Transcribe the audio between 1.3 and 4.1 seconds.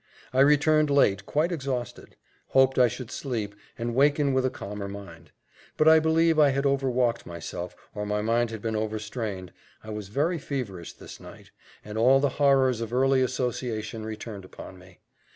exhausted; hoped I should sleep, and